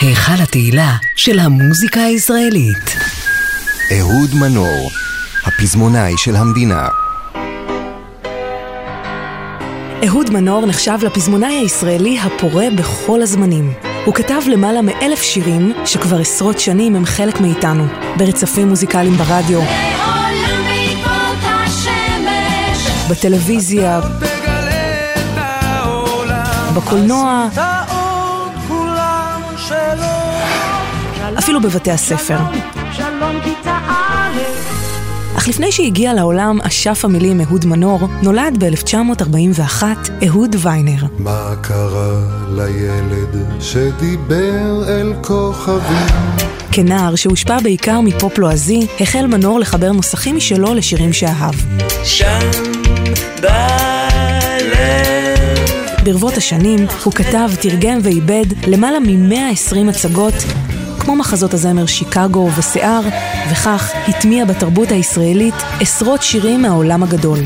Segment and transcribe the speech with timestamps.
[0.00, 2.96] היכל התהילה של המוזיקה הישראלית.
[3.98, 4.90] אהוד מנור,
[5.46, 6.88] הפזמונאי של המדינה.
[10.06, 13.72] אהוד מנור נחשב לפזמונאי הישראלי הפורה בכל הזמנים.
[14.04, 17.86] הוא כתב למעלה מאלף שירים שכבר עשרות שנים הם חלק מאיתנו,
[18.16, 19.60] ברצפים מוזיקליים ברדיו,
[23.10, 24.00] בטלוויזיה,
[26.74, 27.48] בקולנוע,
[31.38, 32.38] אפילו בבתי הספר.
[35.36, 39.82] אך לפני שהגיע לעולם אשף המילים אהוד מנור, נולד ב-1941
[40.26, 41.02] אהוד ויינר.
[41.18, 46.06] מה קרה לילד שדיבר אל כוכבים?
[46.72, 51.54] כנער שהושפע בעיקר מפופ לועזי, החל מנור לחבר נוסחים משלו לשירים שאהב.
[52.04, 52.93] שם
[56.04, 60.34] ברבות השנים הוא כתב, תרגם ועיבד למעלה מ-120 הצגות,
[60.98, 63.00] כמו מחזות הזמר שיקגו ושיער,
[63.50, 67.38] וכך הטמיע בתרבות הישראלית עשרות שירים מהעולם הגדול.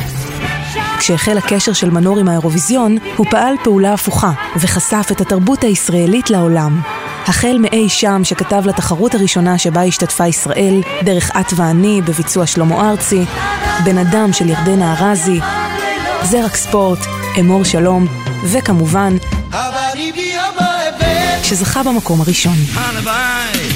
[0.98, 6.80] כשהחל הקשר של מנור עם האירוויזיון, הוא פעל פעולה הפוכה, וחשף את התרבות הישראלית לעולם.
[7.26, 13.24] החל מאי שם שכתב לתחרות הראשונה שבה השתתפה ישראל, דרך את ואני בביצוע שלמה ארצי,
[13.84, 15.40] בן אדם של ירדנה ארזי,
[16.22, 16.98] זרק ספורט,
[17.40, 19.16] אמור שלום, וכמובן,
[21.42, 22.56] שזכה במקום הראשון.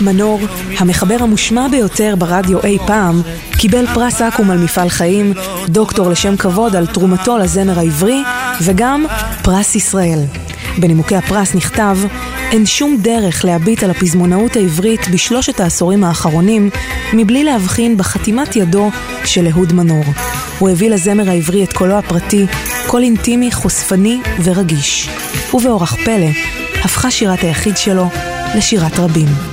[0.00, 0.40] מנור,
[0.78, 3.22] המחבר המושמע ביותר ברדיו אי פעם,
[3.58, 5.32] קיבל פרס אקו"ם על מפעל חיים,
[5.68, 8.22] דוקטור לשם כבוד על תרומתו לזמר העברי,
[8.62, 9.06] וגם
[9.42, 10.18] פרס ישראל.
[10.78, 11.98] בנימוקי הפרס נכתב,
[12.50, 16.70] אין שום דרך להביט על הפזמונאות העברית בשלושת העשורים האחרונים,
[17.12, 18.90] מבלי להבחין בחתימת ידו
[19.24, 20.04] של אהוד מנור.
[20.58, 22.46] הוא הביא לזמר העברי את קולו הפרטי,
[22.92, 25.08] קול אינטימי, חושפני ורגיש.
[25.54, 26.26] ובאורח פלא,
[26.84, 28.04] הפכה שירת היחיד שלו
[28.56, 29.51] לשירת רבים.